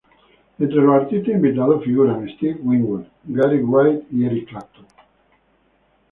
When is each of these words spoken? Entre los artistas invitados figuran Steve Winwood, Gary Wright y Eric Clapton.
Entre 0.57 0.77
los 0.81 0.95
artistas 0.95 1.29
invitados 1.35 1.83
figuran 1.83 2.27
Steve 2.35 2.57
Winwood, 2.63 3.03
Gary 3.25 3.61
Wright 3.61 4.01
y 4.09 4.25
Eric 4.25 4.49
Clapton. 4.49 4.87